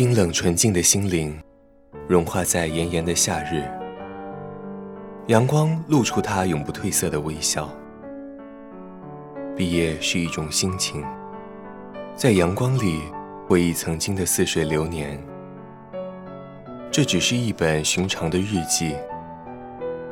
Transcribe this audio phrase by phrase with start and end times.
[0.00, 1.38] 冰冷纯净的心灵，
[2.08, 3.62] 融化在炎炎的夏日。
[5.26, 7.68] 阳光露出它永不褪色的微笑。
[9.54, 11.04] 毕业是一种心情，
[12.16, 13.02] 在阳光里
[13.46, 15.22] 回忆曾经的似水流年。
[16.90, 18.96] 这只是一本寻常的日记，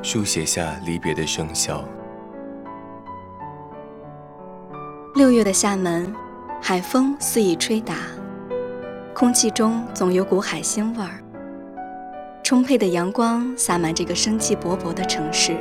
[0.02, 1.83] 书写下离别的笙箫。
[5.14, 6.14] 六月的厦门，
[6.61, 7.95] 海风肆意吹打。
[9.19, 11.19] 空气中总有股海鲜味儿，
[12.41, 15.56] 充沛的阳光洒满这个生气勃勃的城市，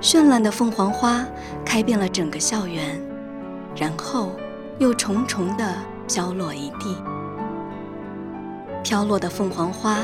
[0.00, 1.24] 绚烂的凤凰花
[1.64, 3.00] 开遍了整个校园，
[3.76, 4.32] 然后
[4.80, 5.72] 又重重地
[6.08, 6.96] 飘落一地。
[8.82, 9.98] 飘落的凤凰花，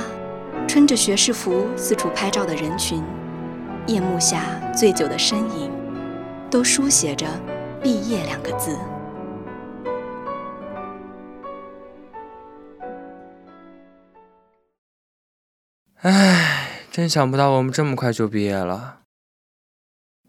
[0.68, 3.02] 穿着学士服四处拍照的人群，
[3.88, 5.72] 夜幕下醉酒的身影，
[6.48, 7.26] 都书写着
[7.82, 8.78] “毕业”两个字。
[16.02, 19.00] 唉，真想不到我们这么快就毕业了。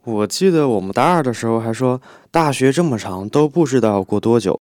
[0.03, 4.59] 我记得我们大二的时候还说，大学这么长都不知道要过多久。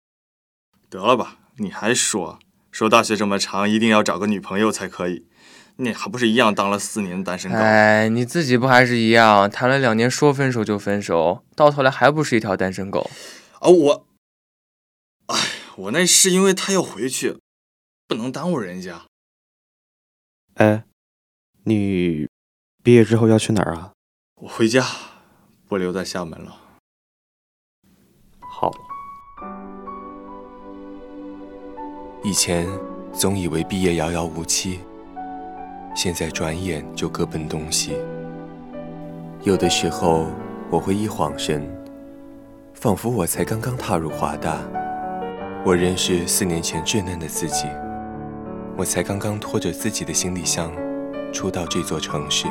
[0.89, 2.39] 得了吧，你还说
[2.71, 5.27] 说大学这么长一定要找个女朋友才可以？
[5.75, 7.57] 你还不是一样当了四年单身狗？
[7.57, 13.11] 哎，你自己不还是一样，谈了两年说分手就分手，到头来还不是一条单身狗？
[13.59, 14.07] 啊，我，
[15.27, 15.37] 哎，
[15.75, 17.37] 我那是因为他要回去，
[18.07, 19.03] 不能耽误人家。
[20.55, 20.85] 哎。
[21.67, 22.27] 你
[22.83, 23.91] 毕业之后要去哪儿啊？
[24.39, 24.85] 我回家，
[25.67, 26.55] 不留在厦门了。
[28.39, 28.71] 好。
[32.23, 32.67] 以前
[33.11, 34.79] 总以为毕业遥遥无期，
[35.95, 37.97] 现在转眼就各奔东西。
[39.41, 40.27] 有的时候
[40.69, 41.67] 我会一晃神，
[42.75, 44.61] 仿佛我才刚刚踏入华大，
[45.65, 47.65] 我仍是四年前稚嫩的自己，
[48.77, 50.71] 我才刚刚拖着自己的行李箱。
[51.35, 52.47] 初到这座城市。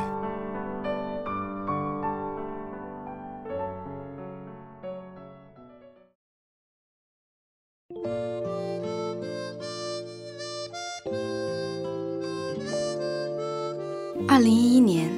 [14.28, 15.08] 二零一一年，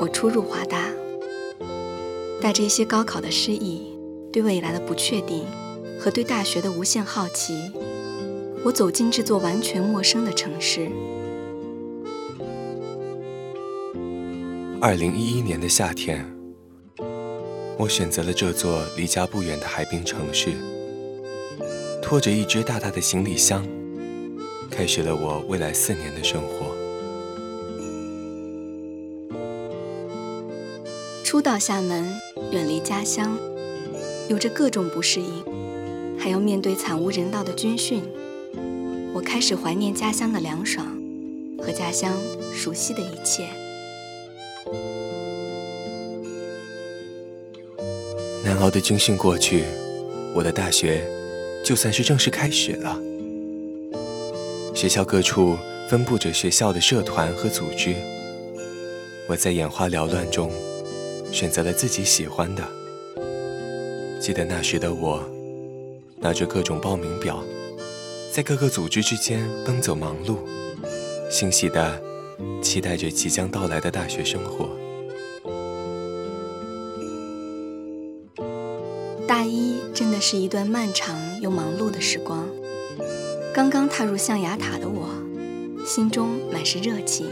[0.00, 0.86] 我初入华大，
[2.40, 3.94] 带着一些高考的失意、
[4.32, 5.44] 对未来的不确定
[6.00, 7.70] 和对大学的无限好奇，
[8.64, 10.90] 我走进这座完全陌生的城市。
[14.82, 16.24] 二零一一年的夏天，
[17.76, 20.52] 我选择了这座离家不远的海滨城市，
[22.00, 23.62] 拖着一只大大的行李箱，
[24.70, 26.74] 开始了我未来四年的生活。
[31.22, 32.10] 初到厦门，
[32.50, 33.36] 远离家乡，
[34.30, 35.44] 有着各种不适应，
[36.18, 38.02] 还要面对惨无人道的军训，
[39.12, 40.86] 我开始怀念家乡的凉爽
[41.58, 42.16] 和家乡
[42.54, 43.59] 熟悉的一切。
[48.60, 49.64] 熬的军训过去，
[50.34, 51.02] 我的大学
[51.64, 52.98] 就算是正式开始了。
[54.74, 55.56] 学校各处
[55.88, 57.94] 分布着学校的社团和组织，
[59.28, 60.50] 我在眼花缭乱中
[61.32, 62.62] 选择了自己喜欢的。
[64.20, 65.24] 记得那时的我，
[66.18, 67.42] 拿着各种报名表，
[68.30, 70.36] 在各个组织之间奔走忙碌，
[71.30, 72.00] 欣喜的
[72.62, 74.79] 期待着即将到来的大学生活。
[80.32, 82.46] 是一段漫长又忙碌的时光。
[83.52, 85.08] 刚刚踏入象牙塔的我，
[85.84, 87.26] 心中满是热情。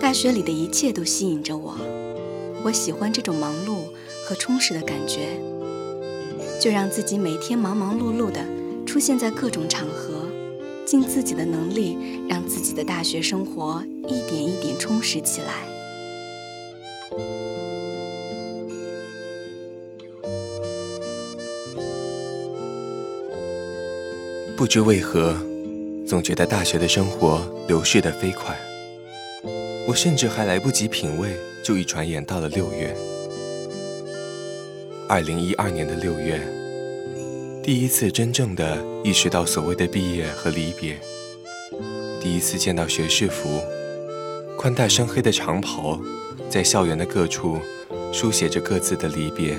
[0.00, 1.76] 大学里的一切都吸引着我，
[2.64, 3.80] 我喜欢这种忙碌
[4.24, 5.38] 和充实的感觉。
[6.58, 8.40] 就让自己每天忙忙碌碌的
[8.86, 10.24] 出现在各种场合，
[10.86, 11.98] 尽自己的能力，
[12.30, 15.75] 让自己的大学生活一点一点充实起来。
[24.56, 25.36] 不知为何，
[26.08, 28.56] 总觉得大学的生活流逝得飞快。
[29.86, 31.28] 我甚至还来不及品味，
[31.62, 32.96] 就一转眼到了六月。
[35.06, 36.40] 二零一二年的六月，
[37.62, 40.96] 第一次真正的意识到所谓的毕业和离别，
[42.18, 43.60] 第一次见到学士服，
[44.56, 46.00] 宽大深黑的长袍，
[46.48, 47.58] 在校园的各处
[48.10, 49.54] 书写着各自的离别。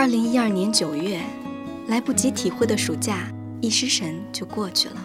[0.00, 1.20] 二零一二年九月，
[1.88, 3.30] 来不及体会的暑假，
[3.60, 4.96] 一失神就过去了。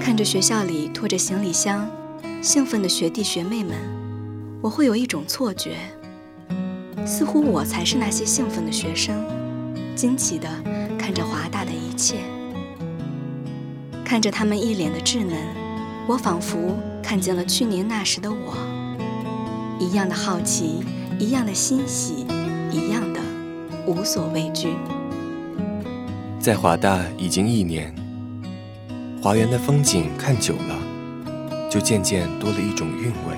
[0.00, 1.90] 看着学校里拖着行李箱，
[2.40, 3.76] 兴奋的学弟学妹们，
[4.62, 5.78] 我会有一种错觉，
[7.04, 9.26] 似乎我才是那些兴奋的学生，
[9.96, 10.48] 惊奇地
[10.96, 12.18] 看着华大的一切，
[14.04, 15.36] 看着他们一脸的稚嫩，
[16.06, 18.56] 我仿佛看见了去年那时的我，
[19.80, 20.84] 一样的好奇，
[21.18, 22.24] 一样的欣喜，
[23.90, 24.68] 无所畏惧。
[26.38, 27.92] 在华大已经一年，
[29.20, 33.36] 华园的风景看久了，就渐渐多了一种韵味；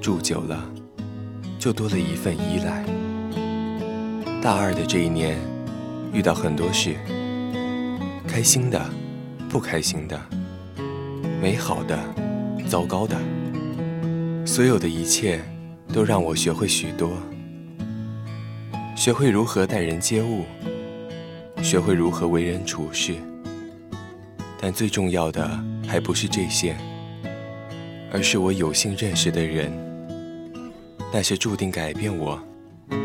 [0.00, 0.68] 住久了，
[1.56, 2.84] 就多了一份依赖。
[4.42, 5.38] 大二的这一年，
[6.12, 6.96] 遇到很多事，
[8.26, 8.84] 开心的，
[9.48, 10.20] 不开心的，
[11.40, 11.96] 美好的，
[12.68, 13.16] 糟糕的，
[14.44, 15.40] 所有的一切，
[15.92, 17.12] 都让我学会许多。
[18.98, 20.44] 学会如何待人接物，
[21.62, 23.14] 学会如何为人处事，
[24.60, 25.48] 但最重要的
[25.86, 26.76] 还不是这些，
[28.12, 29.70] 而是我有幸认识的人，
[31.12, 32.40] 那些注定改变我，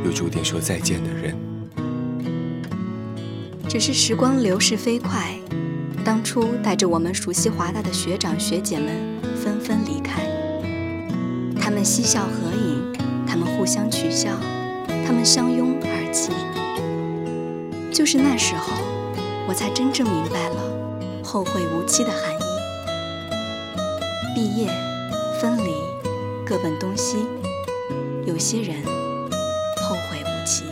[0.04, 1.38] 又注定说再见的人。
[3.70, 5.36] 只是时光流逝飞快，
[6.04, 8.98] 当初带着我们熟悉华大的学长学姐们
[9.36, 10.24] 纷纷离开，
[11.62, 12.92] 他们嬉笑合影，
[13.28, 14.32] 他们互相取笑。
[15.06, 16.32] 他们相拥而泣，
[17.92, 18.74] 就是那时候，
[19.48, 20.56] 我才真正明白了
[21.24, 22.44] “后会无期”的含义。
[24.34, 24.70] 毕业、
[25.40, 25.74] 分离、
[26.46, 27.18] 各奔东西，
[28.26, 28.78] 有些人
[29.82, 30.64] 后会无期。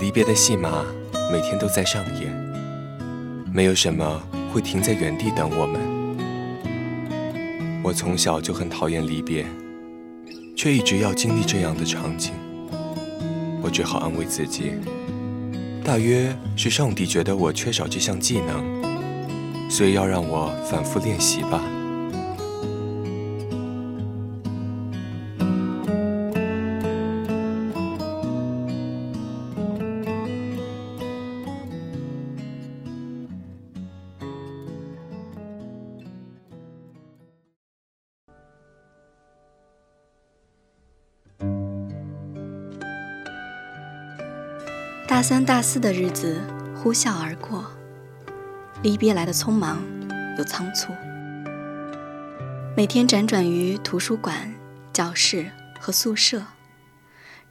[0.00, 0.84] 离别的戏码
[1.32, 2.32] 每天都在上演，
[3.52, 4.22] 没有什么
[4.52, 5.80] 会停在原地等我们。
[7.82, 9.46] 我从小就很讨厌离别。
[10.58, 12.32] 却一直要经历这样的场景，
[13.62, 14.72] 我只好安慰自己，
[15.84, 21.62] 大约是上帝觉得我缺少这项技能，所以要让我反复练习吧。
[45.18, 46.40] 大三、大四的日子
[46.76, 47.64] 呼啸而过，
[48.84, 49.82] 离别来的匆忙
[50.38, 50.92] 又仓促。
[52.76, 54.54] 每天辗转于图书馆、
[54.92, 56.44] 教室和宿舍，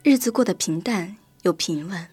[0.01, 2.07] 日子过得平淡又平稳。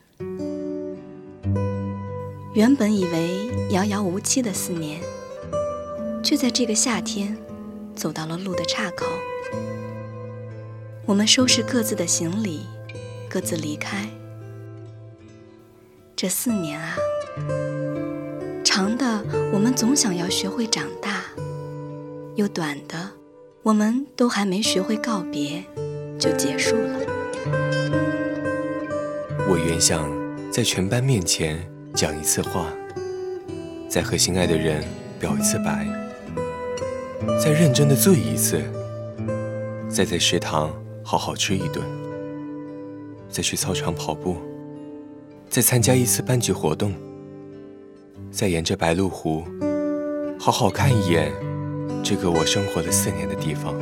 [2.52, 5.00] 原本以为遥遥无期的四年，
[6.20, 7.38] 却在这个夏天
[7.94, 9.06] 走到了路的岔口。
[11.06, 12.66] 我们收拾各自的行李，
[13.30, 14.04] 各自离开。
[16.24, 16.96] 这四年啊，
[18.64, 21.22] 长的我们总想要学会长大，
[22.34, 23.10] 又短的，
[23.62, 25.62] 我们都还没学会告别，
[26.18, 26.98] 就结束了。
[29.46, 30.10] 我原想
[30.50, 31.62] 在全班面前
[31.94, 32.72] 讲一次话，
[33.86, 34.82] 再和心爱的人
[35.20, 35.86] 表一次白，
[37.38, 38.62] 再认真的醉一次，
[39.90, 41.84] 再在食堂好好吃一顿，
[43.28, 44.38] 再去操场跑步。
[45.54, 46.92] 再参加一次班级活动，
[48.28, 49.44] 再沿着白鹭湖
[50.36, 51.32] 好好看一眼
[52.02, 53.72] 这个我生活了四年的地方。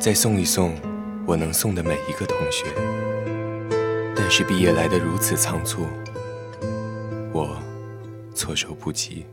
[0.00, 0.74] 再送一送
[1.26, 2.64] 我能送的每一个同学。
[4.16, 5.82] 但是毕业来得如此仓促，
[7.30, 7.54] 我
[8.34, 9.26] 措手不及。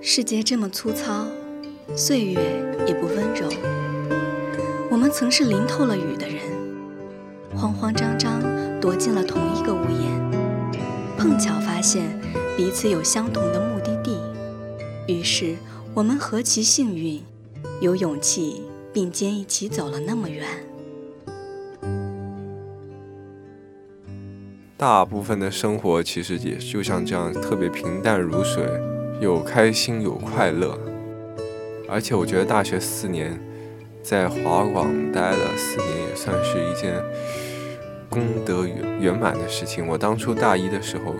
[0.00, 1.26] 世界这么粗糙，
[1.96, 2.40] 岁月
[2.86, 3.48] 也不温柔。
[4.90, 6.38] 我们曾是淋透了雨的人，
[7.54, 8.40] 慌慌张张
[8.80, 10.30] 躲进了同一个屋檐，
[11.18, 12.20] 碰巧发现
[12.56, 14.18] 彼此有相同的目的地，
[15.06, 15.56] 于是
[15.94, 17.22] 我们何其幸运，
[17.80, 20.46] 有勇气并肩一起走了那么远。
[24.76, 28.64] 大部分的生活其实也就像这样，特别平淡如水。
[29.20, 30.78] 有开心有快乐，
[31.90, 33.36] 而且我觉得大学四年
[34.02, 36.94] 在华广待了四年，也算是一件
[38.08, 39.86] 功德圆满的事情。
[39.86, 41.14] 我当初大一的时候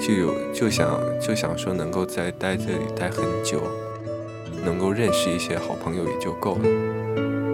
[0.00, 3.62] 就有就想就想说能够在待这里待很久，
[4.64, 6.62] 能够认识一些好朋友也就够了。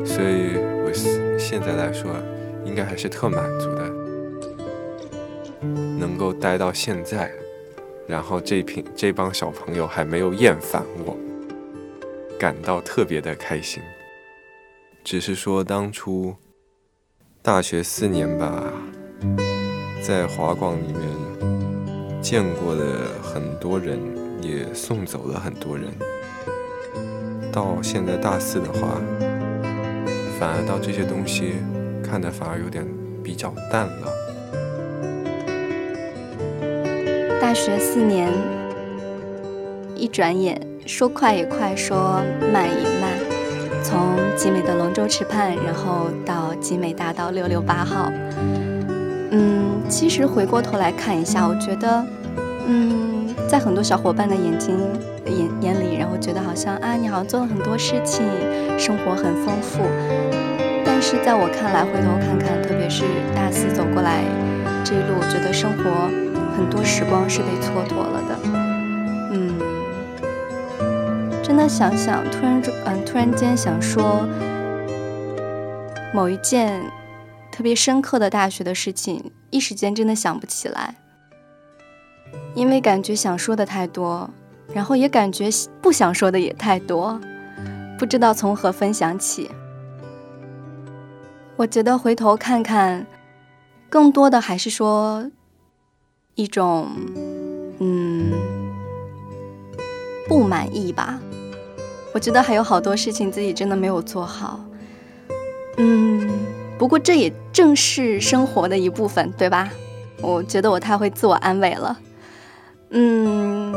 [0.07, 0.91] 所以我
[1.37, 2.11] 现在来说，
[2.65, 3.91] 应该还是特满足的，
[5.99, 7.31] 能够待到现在。
[8.07, 11.17] 然后这瓶这帮小朋友还没有厌烦我，
[12.39, 13.83] 感到特别的开心。
[15.03, 16.35] 只是说当初
[17.43, 18.73] 大学四年吧，
[20.03, 23.99] 在华广里面见过的很多人，
[24.43, 25.93] 也送走了很多人。
[27.53, 29.01] 到现在大四的话，
[30.39, 31.55] 反而到这些东西
[32.05, 32.87] 看的反而有点
[33.23, 34.26] 比较淡了。
[37.41, 38.29] 大学四年，
[39.95, 42.21] 一转眼，说快也快，说
[42.53, 43.11] 慢也慢。
[43.83, 48.11] 从集美的龙舟池畔，然后到集美大道六六八号。
[49.31, 52.05] 嗯，其实回过头来看一下，我觉得，
[52.67, 54.77] 嗯，在很多小伙伴的眼睛
[55.27, 58.25] 眼眼里，然后觉得好像啊，你好像做了很多事情，
[58.79, 59.83] 生活很丰富。
[60.85, 64.25] 但是在我看来，回头看看，特别是大四走过来
[64.85, 66.26] 这一路，觉得生活。
[66.57, 68.39] 很多时光是被蹉跎了的，
[69.33, 69.59] 嗯，
[71.43, 74.27] 真的想想，突然嗯，突然间想说
[76.15, 76.83] 某一件
[77.53, 80.95] 特别深刻的大学的事情，一时间真的想不起来，
[82.55, 84.31] 因为感觉想说的太多，
[84.73, 85.51] 然后也感觉
[85.83, 87.21] 不想说的也太多，
[87.99, 89.51] 不知道从何分享起。
[91.57, 93.07] 我觉得回头看看，
[93.91, 95.31] 更多的还是说。
[96.37, 96.91] 一种，
[97.79, 98.31] 嗯，
[100.29, 101.19] 不满意吧？
[102.13, 104.61] 我觉得还有好多事情自己真的没有做好，
[105.79, 106.29] 嗯，
[106.79, 109.71] 不过这也正是生活的一部分，对吧？
[110.21, 111.99] 我觉得我太会自我安慰了，
[112.91, 113.73] 嗯，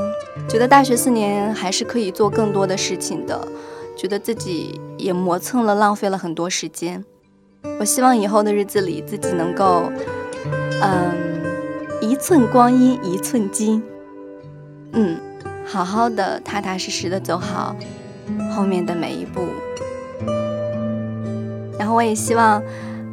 [0.49, 3.47] 觉得大学四年还是可以做更多的事情的，
[3.95, 7.05] 觉得自己也磨蹭了，浪费了很多时间。
[7.79, 9.89] 我希望以后的日子里自己能够，
[10.81, 11.28] 嗯。
[12.01, 13.83] 一寸光阴一寸金，
[14.93, 15.19] 嗯，
[15.65, 17.75] 好好的、踏踏实实的走好
[18.51, 19.47] 后面的每一步。
[21.77, 22.63] 然后我也希望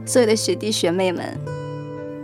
[0.06, 1.38] 所有的学弟学妹们，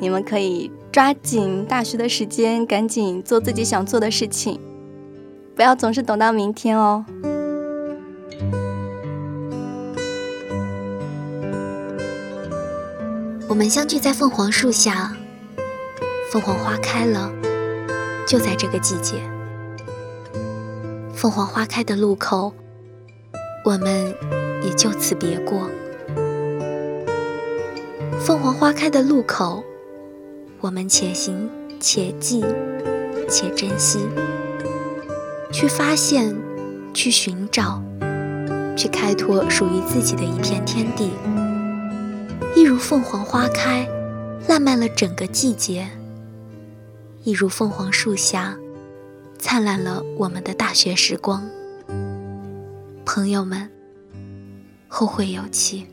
[0.00, 4.61] 你们可以抓紧大学的时间，赶紧做自己想做的事情，
[5.57, 7.04] 不要总是等到明天哦。
[13.49, 15.16] 我们相聚在凤凰树下。
[16.32, 17.30] 凤凰花开了，
[18.26, 19.16] 就在这个季节。
[21.14, 22.54] 凤凰花开的路口，
[23.66, 24.14] 我们
[24.62, 25.68] 也就此别过。
[28.18, 29.62] 凤凰花开的路口，
[30.62, 32.42] 我们且行且记
[33.28, 33.98] 且珍惜，
[35.52, 36.34] 去发现，
[36.94, 37.82] 去寻找，
[38.74, 41.10] 去开拓属于自己的一片天地。
[42.56, 43.86] 一如凤凰花开，
[44.48, 45.86] 烂漫了整个季节。
[47.24, 48.56] 一如凤凰树下，
[49.38, 51.48] 灿烂了我们的大学时光。
[53.04, 53.70] 朋友们，
[54.88, 55.86] 后会有期。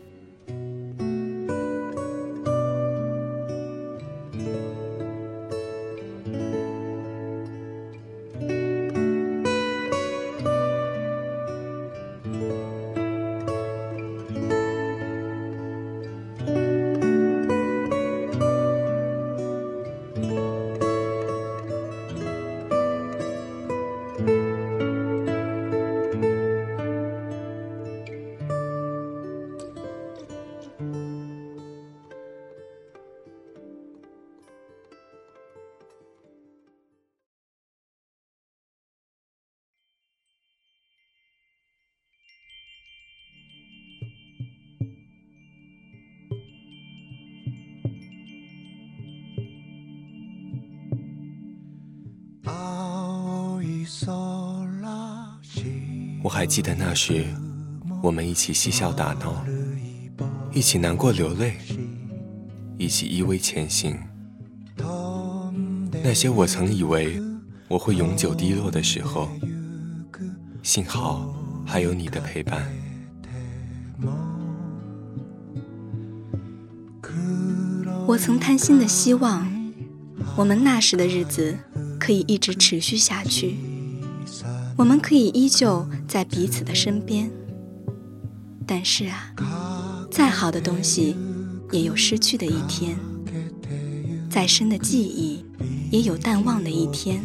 [56.29, 57.25] 我还记得那时，
[58.03, 59.43] 我们一起嬉笑打闹，
[60.53, 61.55] 一起难过流泪，
[62.77, 63.97] 一起依偎前行。
[66.03, 67.19] 那些我曾以为
[67.67, 69.27] 我会永久低落的时候，
[70.61, 71.33] 幸好
[71.65, 72.71] 还有你的陪伴。
[78.05, 79.51] 我曾贪心的希望，
[80.37, 81.57] 我们那时的日子
[81.99, 83.55] 可以一直持续下去，
[84.79, 87.29] 我们可以依旧在彼此的身边。
[88.65, 89.35] 但是啊，
[90.09, 91.17] 再好的东西
[91.69, 92.97] 也有失去的一天，
[94.29, 95.43] 再深的记忆。
[95.91, 97.21] 也有淡忘的一天，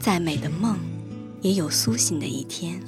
[0.00, 0.78] 再美的梦，
[1.42, 2.80] 也有苏醒的一天；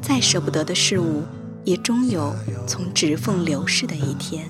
[0.00, 1.22] 再舍不得的事物，
[1.64, 2.32] 也终有
[2.64, 4.48] 从指缝流逝的一天。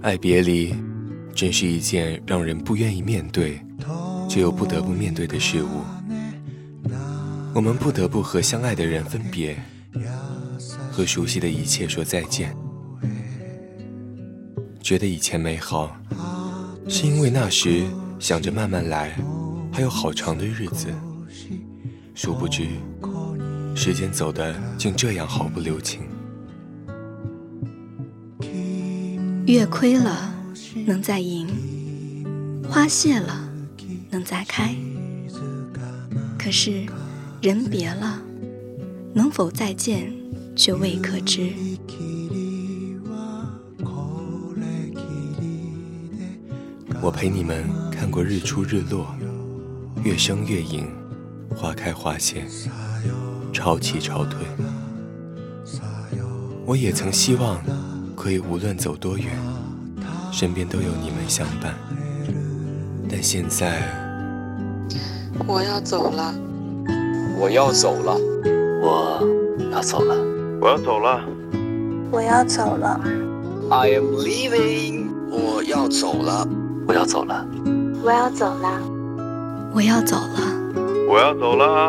[0.00, 0.74] 爱别离，
[1.36, 3.60] 真是一件让人不愿意面对，
[4.26, 5.82] 却又不得不面对的事物。
[7.54, 9.56] 我们不得不和相爱的人分别。
[10.90, 12.56] 和熟悉的一切说再见，
[14.80, 15.94] 觉得以前美好，
[16.88, 17.84] 是因为那时
[18.18, 19.14] 想着慢慢来，
[19.70, 20.88] 还有好长的日子。
[22.14, 22.66] 殊不知，
[23.74, 26.00] 时间走的竟这样毫不留情。
[29.46, 30.34] 月亏了
[30.84, 31.48] 能再盈，
[32.68, 33.48] 花谢了
[34.10, 34.74] 能再开，
[36.38, 36.84] 可是
[37.40, 38.20] 人别了，
[39.14, 40.12] 能否再见？
[40.54, 41.52] 却未可知。
[47.02, 49.14] 我陪你们看过日出日落，
[50.02, 50.86] 月升月隐，
[51.54, 52.46] 花开花谢，
[53.52, 54.46] 潮起潮退。
[56.64, 57.62] 我也曾希望
[58.16, 59.38] 可以无论走多远，
[60.36, 61.74] 身边都有你们相伴。
[63.08, 63.80] 但现在，
[65.46, 66.34] 我要走了，
[67.40, 68.14] 我要走了，
[68.82, 69.18] 我
[69.72, 70.14] 要走了。
[70.60, 71.20] 我要走了，
[72.12, 73.00] 我要走了。
[73.70, 76.46] I am leaving，我要走了，
[76.86, 77.46] 我要走了，
[78.04, 78.78] 我要走了，
[79.72, 80.68] 我要走了，
[81.08, 81.88] 我要走了，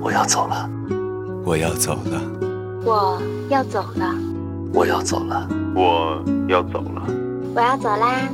[0.00, 0.70] 我要走了，
[1.44, 2.22] 我要走了，
[2.84, 3.18] 我
[3.50, 4.14] 要走了，
[4.72, 7.04] 我要走了，我要走了，
[7.54, 8.28] 我要走啦，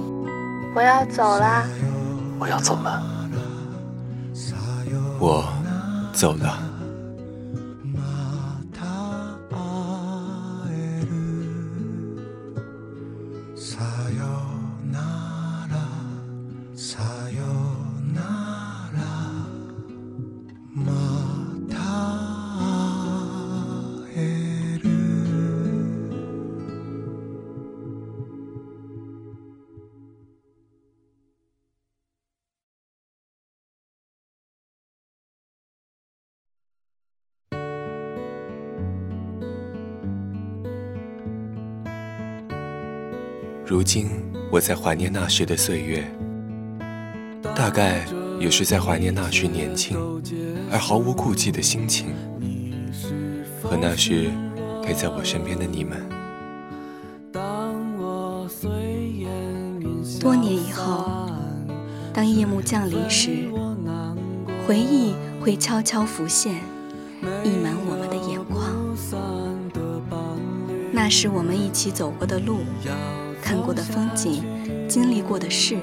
[0.74, 1.64] 我要走啦，
[2.38, 3.02] 我要走了，
[5.18, 5.44] 我
[6.12, 6.67] 走了。
[43.68, 44.09] 如今
[44.50, 46.02] 我在怀念那时的岁月，
[47.54, 48.07] 大概
[48.40, 49.98] 也是在怀念那时年轻
[50.72, 52.07] 而毫无顾忌的心情，
[53.62, 54.31] 和那时
[54.83, 55.98] 陪在我身边的你们。
[60.18, 61.28] 多年以后，
[62.14, 63.50] 当夜幕降临时，
[64.66, 66.54] 回忆会悄悄浮现，
[67.44, 68.64] 溢满我们的眼眶。
[70.90, 72.61] 那时我们一起走过的路。
[73.48, 74.44] 看过的风景，
[74.87, 75.78] 经历过的事，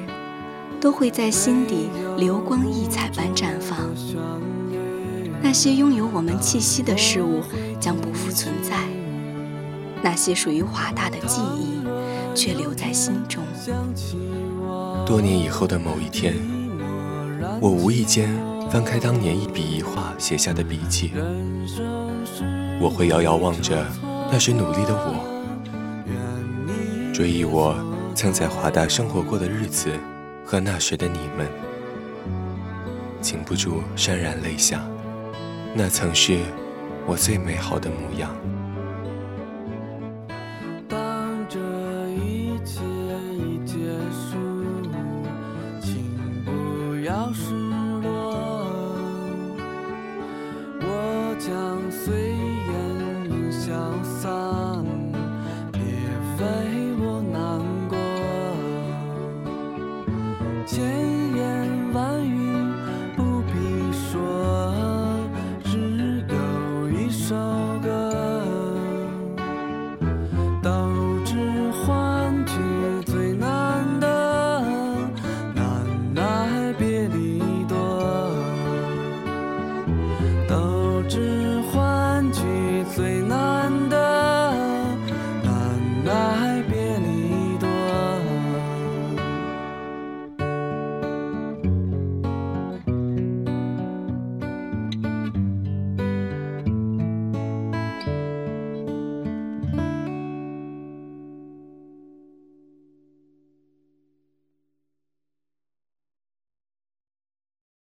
[0.79, 3.79] 都会在心底流光溢彩般绽放。
[5.41, 7.41] 那些拥有我们气息的事物
[7.79, 8.77] 将不复存在，
[10.03, 11.81] 那些属于华大的记忆
[12.35, 13.43] 却留在心中。
[15.03, 16.35] 多年以后的某一天，
[17.59, 18.29] 我无意间
[18.69, 21.09] 翻开当年一笔一画写下的笔记，
[22.79, 23.83] 我会遥遥望着
[24.31, 25.34] 那时努力的我。
[27.15, 27.73] 追忆我
[28.13, 29.89] 曾在华大生活过的日子
[30.45, 31.47] 和那时的你们，
[33.21, 34.85] 禁不住潸然泪下。
[35.73, 36.41] 那曾是
[37.07, 38.35] 我最美好的模样。